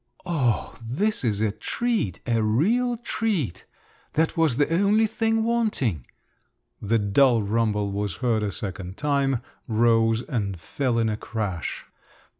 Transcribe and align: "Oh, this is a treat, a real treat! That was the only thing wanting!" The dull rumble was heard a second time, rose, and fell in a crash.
"Oh, 0.25 0.75
this 0.83 1.23
is 1.23 1.41
a 1.41 1.51
treat, 1.51 2.21
a 2.25 2.41
real 2.41 2.97
treat! 2.97 3.65
That 4.13 4.35
was 4.35 4.57
the 4.57 4.73
only 4.73 5.05
thing 5.05 5.43
wanting!" 5.43 6.07
The 6.81 6.97
dull 6.97 7.43
rumble 7.43 7.91
was 7.91 8.15
heard 8.15 8.41
a 8.41 8.51
second 8.51 8.97
time, 8.97 9.43
rose, 9.67 10.23
and 10.23 10.59
fell 10.59 10.97
in 10.97 11.07
a 11.07 11.17
crash. 11.17 11.85